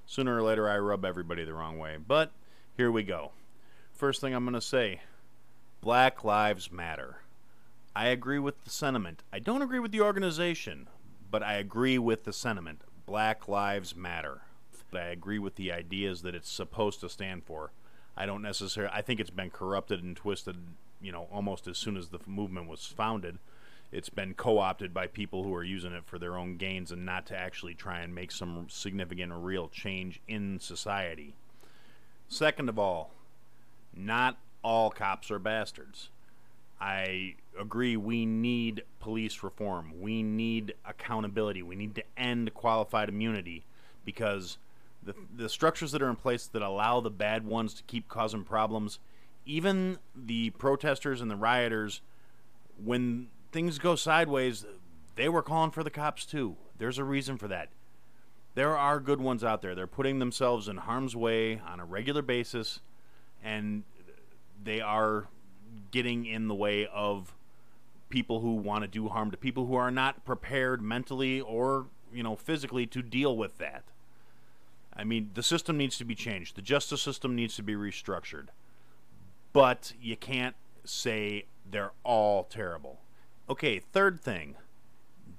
Sooner 0.07 0.35
or 0.35 0.41
later, 0.41 0.67
I 0.67 0.79
rub 0.79 1.05
everybody 1.05 1.43
the 1.43 1.53
wrong 1.53 1.77
way. 1.77 1.97
But 1.97 2.31
here 2.75 2.91
we 2.91 3.03
go. 3.03 3.33
First 3.93 4.19
thing 4.19 4.33
I'm 4.33 4.45
going 4.45 4.55
to 4.55 4.61
say 4.61 5.01
Black 5.79 6.23
Lives 6.23 6.71
Matter. 6.71 7.17
I 7.95 8.07
agree 8.07 8.39
with 8.39 8.63
the 8.63 8.71
sentiment. 8.71 9.21
I 9.31 9.37
don't 9.37 9.61
agree 9.61 9.77
with 9.77 9.91
the 9.91 10.01
organization, 10.01 10.87
but 11.29 11.43
I 11.43 11.53
agree 11.53 11.99
with 11.99 12.23
the 12.23 12.33
sentiment. 12.33 12.81
Black 13.05 13.47
Lives 13.47 13.95
Matter. 13.95 14.41
I 14.91 15.01
agree 15.01 15.37
with 15.37 15.53
the 15.53 15.71
ideas 15.71 16.23
that 16.23 16.33
it's 16.33 16.49
supposed 16.49 16.99
to 17.01 17.09
stand 17.09 17.43
for. 17.43 17.73
I 18.17 18.25
don't 18.25 18.41
necessarily. 18.41 18.91
I 18.91 19.03
think 19.03 19.19
it's 19.19 19.29
been 19.29 19.51
corrupted 19.51 20.01
and 20.01 20.17
twisted 20.17 20.57
you 21.01 21.11
know, 21.11 21.27
almost 21.31 21.67
as 21.67 21.77
soon 21.77 21.97
as 21.97 22.09
the 22.09 22.19
movement 22.25 22.67
was 22.67 22.85
founded. 22.85 23.37
It's 23.91 24.09
been 24.09 24.35
co 24.35 24.59
opted 24.59 24.93
by 24.93 25.07
people 25.07 25.43
who 25.43 25.53
are 25.55 25.63
using 25.63 25.93
it 25.93 26.05
for 26.05 26.19
their 26.19 26.37
own 26.37 26.57
gains 26.57 26.91
and 26.91 27.05
not 27.05 27.25
to 27.27 27.37
actually 27.37 27.73
try 27.73 28.01
and 28.01 28.13
make 28.13 28.31
some 28.31 28.67
significant 28.69 29.31
or 29.31 29.39
real 29.39 29.67
change 29.67 30.21
in 30.27 30.59
society. 30.59 31.33
Second 32.27 32.69
of 32.69 32.77
all, 32.77 33.11
not 33.95 34.37
all 34.63 34.91
cops 34.91 35.31
are 35.31 35.39
bastards. 35.39 36.09
I 36.79 37.35
agree 37.59 37.97
we 37.97 38.25
need 38.25 38.83
police 38.99 39.43
reform. 39.43 39.93
We 39.99 40.23
need 40.23 40.75
accountability. 40.85 41.63
We 41.63 41.75
need 41.75 41.95
to 41.95 42.03
end 42.15 42.53
qualified 42.53 43.09
immunity 43.09 43.65
because 44.05 44.57
the, 45.03 45.15
the 45.35 45.49
structures 45.49 45.91
that 45.91 46.01
are 46.01 46.09
in 46.09 46.15
place 46.15 46.47
that 46.47 46.61
allow 46.61 47.01
the 47.01 47.09
bad 47.09 47.45
ones 47.45 47.73
to 47.75 47.83
keep 47.83 48.07
causing 48.07 48.43
problems 48.43 48.99
even 49.45 49.97
the 50.15 50.51
protesters 50.51 51.21
and 51.21 51.29
the 51.29 51.35
rioters, 51.35 52.01
when 52.83 53.27
things 53.51 53.79
go 53.79 53.95
sideways, 53.95 54.65
they 55.15 55.29
were 55.29 55.41
calling 55.41 55.71
for 55.71 55.83
the 55.83 55.89
cops 55.89 56.25
too. 56.25 56.55
There's 56.77 56.97
a 56.97 57.03
reason 57.03 57.37
for 57.37 57.47
that. 57.47 57.69
There 58.55 58.77
are 58.77 58.99
good 58.99 59.21
ones 59.21 59.43
out 59.43 59.61
there. 59.61 59.75
They're 59.75 59.87
putting 59.87 60.19
themselves 60.19 60.67
in 60.67 60.77
harm's 60.77 61.15
way 61.15 61.61
on 61.67 61.79
a 61.79 61.85
regular 61.85 62.21
basis, 62.21 62.79
and 63.43 63.83
they 64.63 64.81
are 64.81 65.27
getting 65.91 66.25
in 66.25 66.47
the 66.47 66.55
way 66.55 66.87
of 66.87 67.33
people 68.09 68.41
who 68.41 68.53
want 68.53 68.83
to 68.83 68.87
do 68.87 69.07
harm 69.07 69.31
to 69.31 69.37
people 69.37 69.67
who 69.67 69.75
are 69.75 69.91
not 69.91 70.25
prepared 70.25 70.81
mentally 70.81 71.39
or 71.39 71.85
you 72.11 72.23
know 72.23 72.35
physically 72.35 72.85
to 72.87 73.01
deal 73.01 73.37
with 73.37 73.57
that. 73.59 73.83
I 74.95 75.03
mean, 75.03 75.29
the 75.33 75.43
system 75.43 75.77
needs 75.77 75.97
to 75.99 76.05
be 76.05 76.15
changed. 76.15 76.55
The 76.55 76.61
justice 76.61 77.01
system 77.01 77.35
needs 77.35 77.55
to 77.55 77.63
be 77.63 77.73
restructured 77.73 78.47
but 79.53 79.93
you 80.01 80.15
can't 80.15 80.55
say 80.83 81.45
they're 81.69 81.91
all 82.03 82.43
terrible. 82.43 82.99
Okay, 83.49 83.79
third 83.79 84.19
thing 84.19 84.55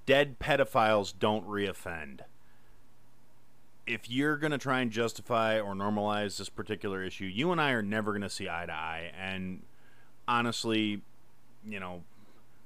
dead 0.07 0.38
pedophiles 0.38 1.12
don't 1.17 1.47
reoffend. 1.47 2.21
If 3.87 4.11
you're 4.11 4.37
going 4.37 4.52
to 4.52 4.59
try 4.59 4.81
and 4.81 4.90
justify 4.90 5.61
or 5.61 5.75
normalize 5.75 6.38
this 6.38 6.49
particular 6.49 7.02
issue, 7.02 7.25
you 7.25 7.52
and 7.52 7.61
I 7.61 7.73
are 7.73 7.83
never 7.83 8.12
going 8.12 8.23
to 8.23 8.31
see 8.31 8.49
eye 8.49 8.67
to 8.67 8.73
eye. 8.73 9.12
And 9.19 9.62
honestly, 10.26 11.02
you 11.67 11.81
know, 11.81 12.02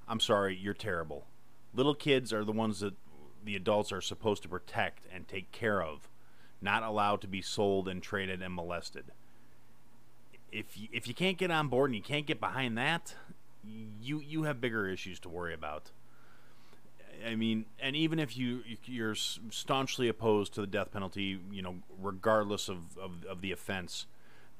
I'm 0.08 0.20
sorry, 0.20 0.56
you're 0.56 0.74
terrible. 0.74 1.26
Little 1.74 1.94
kids 1.94 2.32
are 2.32 2.44
the 2.44 2.52
ones 2.52 2.80
that 2.80 2.94
the 3.44 3.56
adults 3.56 3.92
are 3.92 4.00
supposed 4.00 4.42
to 4.44 4.48
protect 4.48 5.06
and 5.12 5.26
take 5.26 5.50
care 5.52 5.82
of, 5.82 6.08
not 6.62 6.82
allowed 6.82 7.20
to 7.22 7.26
be 7.26 7.42
sold 7.42 7.88
and 7.88 8.02
traded 8.02 8.42
and 8.42 8.54
molested 8.54 9.04
if 10.54 10.78
you, 10.78 10.88
if 10.92 11.08
you 11.08 11.14
can't 11.14 11.36
get 11.36 11.50
on 11.50 11.68
board 11.68 11.90
and 11.90 11.96
you 11.96 12.02
can't 12.02 12.26
get 12.26 12.40
behind 12.40 12.78
that, 12.78 13.14
you 14.00 14.20
you 14.20 14.44
have 14.44 14.60
bigger 14.60 14.88
issues 14.88 15.18
to 15.20 15.28
worry 15.28 15.52
about. 15.52 15.90
I 17.26 17.34
mean, 17.34 17.66
and 17.80 17.96
even 17.96 18.18
if 18.18 18.36
you 18.36 18.62
you're 18.86 19.16
staunchly 19.16 20.08
opposed 20.08 20.54
to 20.54 20.60
the 20.60 20.66
death 20.66 20.92
penalty, 20.92 21.40
you 21.50 21.62
know, 21.62 21.76
regardless 22.00 22.68
of, 22.68 22.96
of, 22.98 23.24
of 23.28 23.40
the 23.40 23.50
offense, 23.50 24.06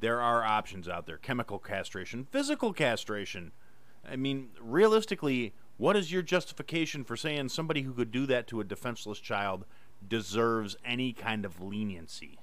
there 0.01 0.21
are 0.21 0.43
options 0.43 0.89
out 0.89 1.07
there: 1.07 1.17
chemical 1.17 1.59
castration, 1.59 2.27
physical 2.31 2.73
castration. 2.73 3.53
I 4.09 4.17
mean, 4.17 4.51
realistically, 4.61 5.55
what 5.79 5.97
is 5.97 6.13
your 6.13 6.23
justification 6.23 7.05
for 7.05 7.17
saying 7.17 7.51
somebody 7.51 7.83
who 7.83 7.93
could 7.93 8.11
do 8.11 8.27
that 8.27 8.47
to 8.49 8.61
a 8.61 8.65
defenseless 8.65 9.21
child 9.21 9.65
deserves 10.07 10.77
any 10.85 11.13
kind 11.13 11.45
of 11.45 11.63
leniency? 11.63 12.39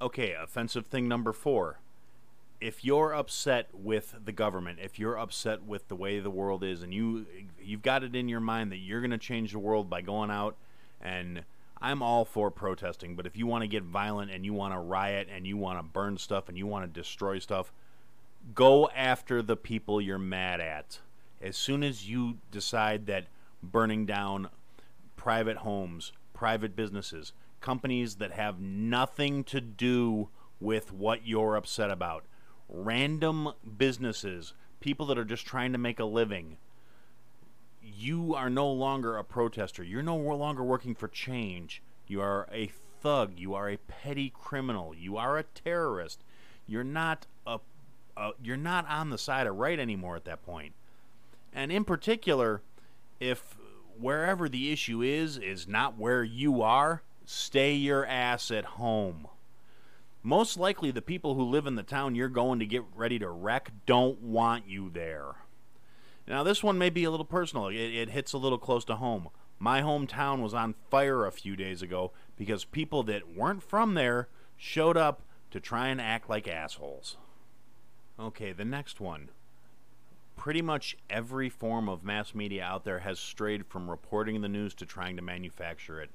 Okay, 0.00 0.32
offensive 0.32 0.86
thing 0.86 1.08
number 1.08 1.32
four 1.32 1.78
if 2.64 2.82
you're 2.82 3.12
upset 3.12 3.68
with 3.74 4.14
the 4.24 4.32
government, 4.32 4.78
if 4.82 4.98
you're 4.98 5.18
upset 5.18 5.62
with 5.64 5.86
the 5.88 5.94
way 5.94 6.18
the 6.18 6.30
world 6.30 6.64
is, 6.64 6.82
and 6.82 6.94
you 6.94 7.26
you've 7.62 7.82
got 7.82 8.02
it 8.02 8.16
in 8.16 8.26
your 8.26 8.40
mind 8.40 8.72
that 8.72 8.78
you're 8.78 9.02
going 9.02 9.10
to 9.10 9.18
change 9.18 9.52
the 9.52 9.58
world 9.58 9.90
by 9.90 10.00
going 10.00 10.30
out 10.30 10.56
and 10.98 11.44
I'm 11.82 12.02
all 12.02 12.24
for 12.24 12.50
protesting, 12.50 13.16
but 13.16 13.26
if 13.26 13.36
you 13.36 13.46
want 13.46 13.60
to 13.60 13.68
get 13.68 13.82
violent 13.82 14.30
and 14.30 14.46
you 14.46 14.54
want 14.54 14.72
to 14.72 14.78
riot 14.78 15.28
and 15.30 15.46
you 15.46 15.58
want 15.58 15.78
to 15.78 15.82
burn 15.82 16.16
stuff 16.16 16.48
and 16.48 16.56
you 16.56 16.66
want 16.66 16.86
to 16.86 17.00
destroy 17.00 17.38
stuff, 17.38 17.70
go 18.54 18.88
after 18.96 19.42
the 19.42 19.56
people 19.56 20.00
you're 20.00 20.16
mad 20.18 20.62
at. 20.62 21.00
As 21.42 21.58
soon 21.58 21.82
as 21.84 22.08
you 22.08 22.38
decide 22.50 23.04
that 23.06 23.26
burning 23.62 24.06
down 24.06 24.48
private 25.16 25.58
homes, 25.58 26.12
private 26.32 26.74
businesses, 26.74 27.34
companies 27.60 28.14
that 28.14 28.32
have 28.32 28.58
nothing 28.58 29.44
to 29.44 29.60
do 29.60 30.30
with 30.60 30.90
what 30.90 31.26
you're 31.26 31.56
upset 31.56 31.90
about, 31.90 32.24
random 32.68 33.52
businesses, 33.76 34.54
people 34.80 35.06
that 35.06 35.18
are 35.18 35.24
just 35.24 35.46
trying 35.46 35.72
to 35.72 35.78
make 35.78 36.00
a 36.00 36.04
living, 36.04 36.56
you 37.82 38.34
are 38.34 38.50
no 38.50 38.70
longer 38.70 39.16
a 39.16 39.24
protester. 39.24 39.82
You're 39.82 40.02
no 40.02 40.16
longer 40.16 40.62
working 40.62 40.94
for 40.94 41.08
change. 41.08 41.82
You 42.06 42.20
are 42.20 42.48
a 42.52 42.70
thug. 43.00 43.32
You 43.36 43.54
are 43.54 43.68
a 43.68 43.76
petty 43.76 44.30
criminal. 44.30 44.94
You 44.94 45.16
are 45.16 45.38
a 45.38 45.42
terrorist. 45.42 46.22
You're 46.66 46.84
not 46.84 47.26
a, 47.46 47.60
a 48.16 48.30
you're 48.42 48.56
not 48.56 48.88
on 48.88 49.10
the 49.10 49.18
side 49.18 49.46
of 49.46 49.56
right 49.56 49.78
anymore 49.78 50.16
at 50.16 50.24
that 50.24 50.44
point. 50.44 50.72
And 51.52 51.70
in 51.70 51.84
particular, 51.84 52.62
if 53.20 53.56
wherever 53.98 54.48
the 54.48 54.72
issue 54.72 55.02
is 55.02 55.36
is 55.38 55.68
not 55.68 55.98
where 55.98 56.24
you 56.24 56.62
are, 56.62 57.02
stay 57.24 57.74
your 57.74 58.06
ass 58.06 58.50
at 58.50 58.64
home 58.64 59.28
most 60.26 60.56
likely 60.56 60.90
the 60.90 61.02
people 61.02 61.34
who 61.34 61.44
live 61.44 61.66
in 61.66 61.76
the 61.76 61.82
town 61.82 62.14
you're 62.14 62.28
going 62.28 62.58
to 62.58 62.66
get 62.66 62.82
ready 62.96 63.18
to 63.18 63.28
wreck 63.28 63.70
don't 63.84 64.20
want 64.20 64.66
you 64.66 64.88
there. 64.88 65.36
Now, 66.26 66.42
this 66.42 66.62
one 66.62 66.78
may 66.78 66.88
be 66.88 67.04
a 67.04 67.10
little 67.10 67.26
personal, 67.26 67.68
it, 67.68 67.76
it, 67.76 68.08
hits 68.08 68.32
a 68.32 68.38
little 68.38 68.58
close 68.58 68.86
to 68.86 68.96
home. 68.96 69.28
My 69.58 69.82
hometown 69.82 70.42
was 70.42 70.54
on 70.54 70.74
fire 70.90 71.26
a 71.26 71.30
few 71.30 71.54
days 71.54 71.82
ago 71.82 72.12
because 72.36 72.64
people 72.64 73.02
that 73.04 73.36
weren't 73.36 73.62
from 73.62 73.92
there 73.92 74.28
showed 74.56 74.96
up 74.96 75.20
to 75.50 75.60
try 75.60 75.88
and 75.88 76.00
act 76.00 76.30
like 76.30 76.48
assholes. 76.48 77.18
Okay, 78.18 78.52
the 78.52 78.64
next 78.64 79.00
one. 79.00 79.28
Pretty 80.36 80.62
much 80.62 80.96
every 81.10 81.50
form 81.50 81.86
of 81.86 82.02
mass 82.02 82.34
media 82.34 82.64
out 82.64 82.84
there 82.84 83.00
has 83.00 83.20
strayed 83.20 83.66
from 83.66 83.90
reporting 83.90 84.40
the 84.40 84.48
news 84.48 84.72
to 84.74 84.86
trying 84.86 85.16
to 85.16 85.22
manufacture 85.22 86.00
it 86.00 86.10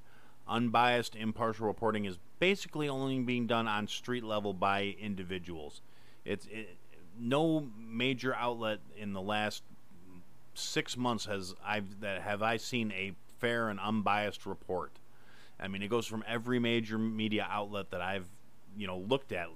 unbiased, 0.49 1.15
impartial 1.15 1.67
reporting 1.67 2.05
is 2.05 2.17
basically 2.39 2.89
only 2.89 3.19
being 3.19 3.47
done 3.47 3.67
on 3.67 3.87
street 3.87 4.23
level 4.23 4.53
by 4.53 4.95
individuals. 4.99 5.81
It's 6.25 6.45
it, 6.47 6.77
no 7.19 7.67
major 7.77 8.33
outlet 8.35 8.79
in 8.97 9.13
the 9.13 9.21
last 9.21 9.63
six 10.53 10.97
months 10.97 11.25
has 11.25 11.55
I've 11.65 12.01
that 12.01 12.21
have 12.21 12.41
I 12.41 12.57
seen 12.57 12.91
a 12.91 13.13
fair 13.39 13.69
and 13.69 13.79
unbiased 13.79 14.45
report. 14.45 14.91
I 15.59 15.67
mean, 15.67 15.81
it 15.81 15.89
goes 15.89 16.05
from 16.05 16.23
every 16.27 16.59
major 16.59 16.97
media 16.97 17.47
outlet 17.49 17.91
that 17.91 18.01
I've 18.01 18.27
you 18.77 18.87
know 18.87 18.97
looked 18.97 19.31
at. 19.31 19.47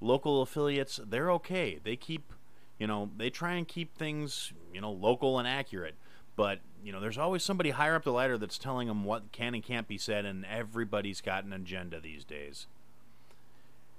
Local 0.00 0.42
affiliates, 0.42 1.00
they're 1.04 1.32
okay. 1.32 1.80
They 1.82 1.96
keep, 1.96 2.32
you 2.78 2.86
know, 2.86 3.10
they 3.16 3.30
try 3.30 3.54
and 3.54 3.66
keep 3.66 3.96
things 3.96 4.52
you 4.72 4.80
know 4.80 4.92
local 4.92 5.38
and 5.38 5.48
accurate. 5.48 5.96
But 6.38 6.60
you 6.84 6.92
know, 6.92 7.00
there's 7.00 7.18
always 7.18 7.42
somebody 7.42 7.70
higher 7.70 7.96
up 7.96 8.04
the 8.04 8.12
ladder 8.12 8.38
that's 8.38 8.58
telling 8.58 8.86
them 8.86 9.02
what 9.02 9.32
can 9.32 9.54
and 9.54 9.62
can't 9.62 9.88
be 9.88 9.98
said, 9.98 10.24
and 10.24 10.46
everybody's 10.46 11.20
got 11.20 11.42
an 11.42 11.52
agenda 11.52 12.00
these 12.00 12.22
days. 12.22 12.68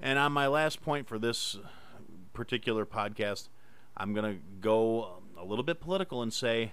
And 0.01 0.17
on 0.17 0.31
my 0.31 0.48
last 0.48 0.81
point 0.81 1.05
for 1.05 1.19
this 1.19 1.58
particular 2.31 2.86
podcast, 2.86 3.50
I'm 3.98 4.13
going 4.13 4.36
to 4.36 4.41
go 4.62 5.17
a 5.38 5.43
little 5.43 5.65
bit 5.65 5.81
political 5.81 6.22
and 6.22 6.31
say 6.31 6.72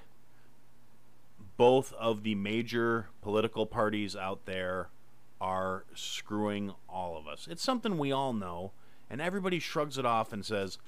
both 1.56 1.92
of 1.94 2.23
the 2.23 2.37
major 2.37 3.08
political 3.20 3.66
parties 3.66 4.14
out 4.14 4.46
there 4.46 4.87
are 5.40 5.82
screwing 5.96 6.75
all 6.88 7.18
of 7.18 7.26
us. 7.26 7.49
It's 7.50 7.64
something 7.64 7.99
we 7.99 8.12
all 8.12 8.32
know, 8.32 8.70
and 9.11 9.20
everybody 9.20 9.58
shrugs 9.58 9.99
it 9.99 10.06
off 10.06 10.32
and 10.32 10.46
says, 10.46 10.78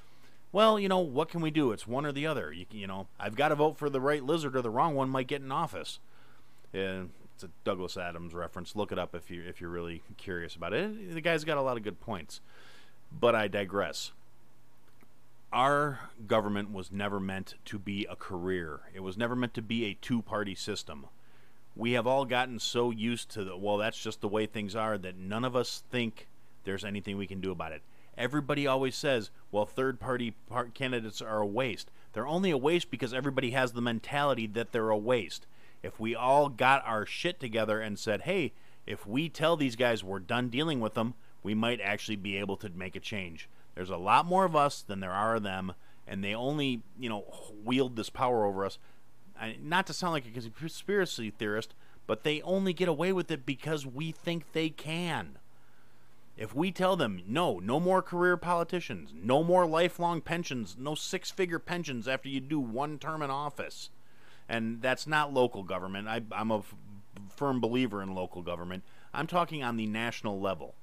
well, 0.53 0.79
you 0.79 0.89
know, 0.89 1.01
what 1.01 1.29
can 1.29 1.41
we 1.41 1.51
do? 1.51 1.73
It's 1.73 1.87
one 1.87 2.07
or 2.07 2.13
the 2.13 2.27
other. 2.27 2.53
You, 2.53 2.67
you 2.71 2.87
know, 2.87 3.07
I've 3.21 3.37
got 3.37 3.49
to 3.49 3.55
vote 3.55 3.77
for 3.77 3.91
the 3.91 4.01
right 4.01 4.25
lizard 4.25 4.57
or 4.57 4.63
the 4.63 4.71
wrong 4.71 4.95
one 4.95 5.11
might 5.11 5.27
get 5.27 5.43
in 5.43 5.53
office. 5.53 5.99
It's 6.73 7.45
a 7.45 7.49
Douglas 7.65 7.97
Adams 7.97 8.35
reference. 8.35 8.75
Look 8.75 8.93
it 8.93 8.99
up 8.99 9.15
if 9.15 9.31
you 9.31 9.43
if 9.43 9.61
you're 9.61 9.71
really 9.71 10.03
curious 10.17 10.57
about 10.57 10.73
it. 10.73 11.15
The 11.15 11.21
guy's 11.21 11.45
got 11.45 11.59
a 11.59 11.63
lot 11.63 11.77
of 11.77 11.83
good 11.83 12.01
points. 12.01 12.41
But 13.13 13.35
I 13.35 13.49
digress. 13.49 14.13
Our 15.53 16.01
government 16.27 16.73
was 16.73 16.93
never 16.93 17.19
meant 17.19 17.55
to 17.67 17.79
be 17.79 18.07
a 18.11 18.17
career. 18.17 18.81
It 18.95 19.01
was 19.01 19.17
never 19.17 19.35
meant 19.35 19.55
to 19.55 19.63
be 19.63 19.87
a 19.87 19.95
two-party 19.95 20.55
system. 20.55 21.07
We 21.75 21.93
have 21.93 22.07
all 22.07 22.27
gotten 22.27 22.59
so 22.59 22.91
used 22.91 23.31
to 23.31 23.45
the 23.45 23.57
well, 23.57 23.79
that's 23.79 24.03
just 24.03 24.21
the 24.21 24.29
way 24.29 24.47
things 24.47 24.75
are 24.75 24.99
that 24.99 25.17
none 25.17 25.45
of 25.45 25.57
us 25.57 25.85
think 25.91 26.27
there's 26.65 26.85
anything 26.85 27.17
we 27.17 27.27
can 27.27 27.41
do 27.41 27.51
about 27.51 27.73
it. 27.73 27.83
Everybody 28.19 28.67
always 28.67 28.97
says, 28.97 29.31
well, 29.53 29.65
third 29.65 30.01
party 30.01 30.35
candidates 30.75 31.23
are 31.23 31.39
a 31.39 31.47
waste. 31.47 31.91
They're 32.13 32.27
only 32.27 32.51
a 32.51 32.59
waste 32.59 32.91
because 32.91 33.15
everybody 33.15 33.53
has 33.53 33.73
the 33.73 33.81
mentality 33.81 34.47
that 34.49 34.73
they're 34.73 34.91
a 34.91 34.99
waste. 34.99 35.47
If 35.83 36.01
we 36.01 36.17
all 36.17 36.49
got 36.49 36.85
our 36.85 37.07
shit 37.07 37.39
together 37.39 37.81
and 37.81 37.97
said, 37.97 38.23
hey, 38.23 38.53
if 38.87 39.07
we 39.07 39.29
tell 39.29 39.57
these 39.57 39.77
guys 39.77 40.03
we're 40.03 40.19
done 40.19 40.49
dealing 40.49 40.81
with 40.81 40.95
them, 40.95 41.15
we 41.45 41.55
might 41.55 41.81
actually 41.81 42.17
be 42.17 42.37
able 42.37 42.57
to 42.57 42.71
make 42.71 42.97
a 42.97 43.01
change. 43.01 43.49
There's 43.77 43.91
a 43.91 43.97
lot 43.97 44.27
more 44.27 44.45
of 44.45 44.57
us 44.57 44.83
than 44.83 44.99
there 44.99 45.13
are 45.13 45.37
of 45.37 45.45
them, 45.45 45.75
and 46.05 46.25
they 46.25 46.35
only, 46.35 46.83
you 46.99 47.09
know, 47.09 47.25
wield 47.65 47.95
this 47.95 48.11
power 48.11 48.45
over 48.45 48.65
us. 48.65 48.79
I, 49.41 49.57
not 49.63 49.87
to 49.87 49.93
sound 49.93 50.15
like 50.15 50.27
a 50.27 50.51
conspiracy 50.51 51.31
theorist, 51.31 51.75
but 52.09 52.25
they 52.25 52.43
only 52.43 52.73
get 52.73 52.89
away 52.89 53.13
with 53.13 53.31
it 53.31 53.47
because 53.47 53.87
we 53.87 54.11
think 54.11 54.53
they 54.53 54.71
can. 54.71 55.39
If 56.39 56.55
we 56.55 56.71
tell 56.71 56.95
them, 56.95 57.21
no, 57.27 57.59
no 57.59 57.81
more 57.81 58.01
career 58.01 58.37
politicians, 58.37 59.13
no 59.13 59.43
more 59.43 59.67
lifelong 59.67 60.21
pensions, 60.21 60.77
no 60.79 60.95
six 60.95 61.33
figure 61.33 61.59
pensions 61.59 62.07
after 62.07 62.29
you 62.29 62.39
do 62.41 62.61
one 62.61 63.01
term 63.01 63.23
in 63.23 63.31
office, 63.31 63.91
and 64.49 64.81
that's 64.81 65.05
not 65.05 65.35
local 65.35 65.65
government. 65.65 66.07
I, 66.07 66.23
am 66.31 66.53
a 66.53 66.59
f- 66.59 66.77
firm 67.35 67.61
believer 67.61 68.01
in 68.01 68.15
local 68.15 68.43
government. 68.43 68.85
I'm 69.13 69.27
talking 69.27 69.65
on 69.65 69.77
the 69.77 69.87
national 69.87 70.41
level. 70.41 70.77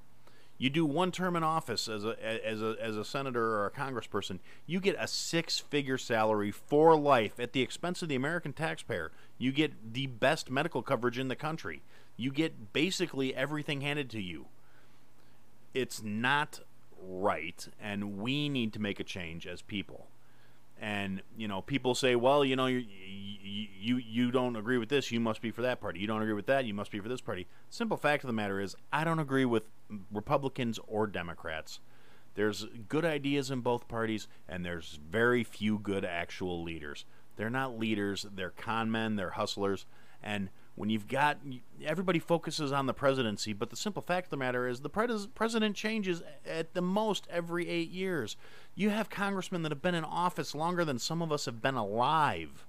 You 0.57 0.69
do 0.69 0.85
one 0.85 1.13
term 1.13 1.37
in 1.37 1.43
office 1.43 1.87
as 1.87 2.03
a, 2.03 2.17
as 2.45 2.61
a, 2.61 2.75
as 2.81 2.97
a 2.97 3.05
senator 3.05 3.55
or 3.55 3.65
a 3.65 3.71
congressperson, 3.71 4.39
you 4.65 4.81
get 4.81 4.97
a 4.99 5.07
six 5.07 5.57
figure 5.59 5.97
salary 5.97 6.51
for 6.51 6.97
life 6.97 7.39
at 7.39 7.53
the 7.53 7.61
expense 7.61 8.01
of 8.01 8.09
the 8.09 8.15
American 8.15 8.51
taxpayer. 8.51 9.13
You 9.37 9.53
get 9.53 9.93
the 9.93 10.07
best 10.07 10.51
medical 10.51 10.81
coverage 10.81 11.17
in 11.17 11.29
the 11.29 11.35
country. 11.35 11.81
You 12.17 12.31
get 12.31 12.73
basically 12.73 13.33
everything 13.33 13.79
handed 13.79 14.09
to 14.09 14.21
you 14.21 14.47
it's 15.75 16.01
not 16.01 16.61
right, 16.99 17.67
and 17.79 18.17
we 18.17 18.49
need 18.49 18.73
to 18.73 18.79
make 18.79 18.99
a 18.99 19.03
change 19.03 19.45
as 19.45 19.61
people. 19.61 20.07
And 20.81 21.21
you 21.37 21.47
know, 21.47 21.61
people 21.61 21.93
say, 21.93 22.15
"Well, 22.15 22.43
you 22.43 22.55
know, 22.55 22.65
you 22.65 22.83
you 22.83 23.97
you 23.97 24.31
don't 24.31 24.55
agree 24.55 24.77
with 24.77 24.89
this, 24.89 25.11
you 25.11 25.19
must 25.19 25.41
be 25.41 25.51
for 25.51 25.61
that 25.61 25.79
party. 25.79 25.99
You 25.99 26.07
don't 26.07 26.21
agree 26.21 26.33
with 26.33 26.47
that, 26.47 26.65
you 26.65 26.73
must 26.73 26.91
be 26.91 26.99
for 26.99 27.09
this 27.09 27.21
party." 27.21 27.47
Simple 27.69 27.97
fact 27.97 28.23
of 28.23 28.27
the 28.27 28.33
matter 28.33 28.59
is, 28.59 28.75
I 28.91 29.03
don't 29.03 29.19
agree 29.19 29.45
with 29.45 29.69
Republicans 30.11 30.79
or 30.87 31.07
Democrats. 31.07 31.79
There's 32.33 32.65
good 32.89 33.05
ideas 33.05 33.51
in 33.51 33.61
both 33.61 33.87
parties, 33.87 34.27
and 34.49 34.65
there's 34.65 34.99
very 35.09 35.43
few 35.43 35.77
good 35.77 36.03
actual 36.03 36.61
leaders. 36.63 37.05
They're 37.37 37.49
not 37.49 37.77
leaders; 37.77 38.25
they're 38.33 38.49
con 38.49 38.91
men, 38.91 39.15
they're 39.15 39.31
hustlers, 39.31 39.85
and 40.23 40.49
when 40.75 40.89
you've 40.89 41.07
got 41.07 41.37
everybody 41.83 42.19
focuses 42.19 42.71
on 42.71 42.85
the 42.85 42.93
presidency, 42.93 43.53
but 43.53 43.69
the 43.69 43.75
simple 43.75 44.01
fact 44.01 44.27
of 44.27 44.31
the 44.31 44.37
matter 44.37 44.67
is 44.67 44.81
the 44.81 44.89
pres- 44.89 45.27
president 45.27 45.75
changes 45.75 46.21
at 46.45 46.73
the 46.73 46.81
most 46.81 47.27
every 47.29 47.67
eight 47.69 47.89
years. 47.89 48.35
You 48.75 48.89
have 48.89 49.09
congressmen 49.09 49.63
that 49.63 49.71
have 49.71 49.81
been 49.81 49.95
in 49.95 50.03
office 50.03 50.53
longer 50.53 50.83
than 50.83 50.99
some 50.99 51.21
of 51.21 51.31
us 51.31 51.45
have 51.45 51.61
been 51.61 51.75
alive. 51.75 52.65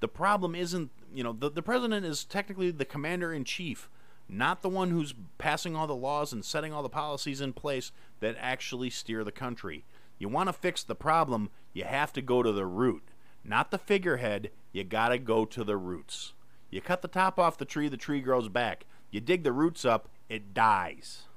The 0.00 0.08
problem 0.08 0.54
isn't, 0.54 0.90
you 1.14 1.22
know, 1.22 1.32
the, 1.32 1.50
the 1.50 1.62
president 1.62 2.04
is 2.04 2.24
technically 2.24 2.70
the 2.70 2.84
commander 2.84 3.32
in 3.32 3.44
chief, 3.44 3.88
not 4.28 4.62
the 4.62 4.68
one 4.68 4.90
who's 4.90 5.14
passing 5.38 5.74
all 5.74 5.86
the 5.86 5.94
laws 5.94 6.32
and 6.32 6.44
setting 6.44 6.72
all 6.72 6.82
the 6.82 6.88
policies 6.88 7.40
in 7.40 7.52
place 7.52 7.92
that 8.20 8.36
actually 8.38 8.90
steer 8.90 9.24
the 9.24 9.32
country. 9.32 9.84
You 10.18 10.28
want 10.28 10.48
to 10.48 10.52
fix 10.52 10.82
the 10.82 10.96
problem, 10.96 11.50
you 11.72 11.84
have 11.84 12.12
to 12.14 12.22
go 12.22 12.42
to 12.42 12.50
the 12.52 12.66
root, 12.66 13.02
not 13.44 13.70
the 13.70 13.78
figurehead. 13.78 14.50
You 14.72 14.84
got 14.84 15.08
to 15.08 15.18
go 15.18 15.44
to 15.44 15.64
the 15.64 15.76
roots. 15.76 16.32
You 16.70 16.80
cut 16.80 17.02
the 17.02 17.08
top 17.08 17.38
off 17.38 17.56
the 17.56 17.64
tree, 17.64 17.88
the 17.88 17.96
tree 17.96 18.20
grows 18.20 18.48
back. 18.48 18.84
You 19.10 19.20
dig 19.20 19.42
the 19.42 19.52
roots 19.52 19.84
up, 19.84 20.08
it 20.28 20.52
dies. 20.52 21.27